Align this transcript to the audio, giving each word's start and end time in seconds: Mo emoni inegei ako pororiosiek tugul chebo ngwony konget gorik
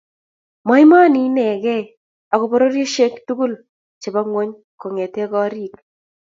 Mo 0.65 0.73
emoni 0.83 1.19
inegei 1.29 1.85
ako 2.33 2.43
pororiosiek 2.51 3.13
tugul 3.27 3.53
chebo 4.01 4.19
ngwony 4.27 4.51
konget 4.81 5.13
gorik 5.31 5.73